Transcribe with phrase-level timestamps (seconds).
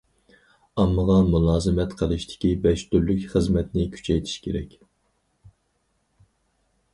[0.83, 4.75] ئاممىغا مۇلازىمەت قىلىشتىكى بەش تۈرلۈك خىزمەتنى كۈچەيتىش كېرەك.